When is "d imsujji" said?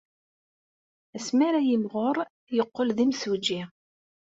2.97-3.61